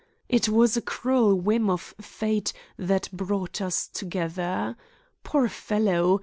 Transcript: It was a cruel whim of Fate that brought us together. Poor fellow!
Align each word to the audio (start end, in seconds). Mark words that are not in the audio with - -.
It 0.27 0.49
was 0.49 0.75
a 0.75 0.81
cruel 0.81 1.35
whim 1.39 1.69
of 1.69 1.93
Fate 2.01 2.53
that 2.75 3.07
brought 3.13 3.61
us 3.61 3.87
together. 3.87 4.75
Poor 5.23 5.47
fellow! 5.47 6.19